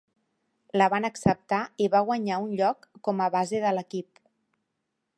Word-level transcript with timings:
La 0.81 0.87
van 0.93 1.05
acceptar 1.09 1.59
i 1.87 1.91
va 1.97 2.03
guanyar 2.09 2.41
un 2.47 2.57
lloc 2.63 2.91
com 3.09 3.25
a 3.27 3.31
base 3.39 3.61
de 3.67 3.79
l'equip. 3.81 4.27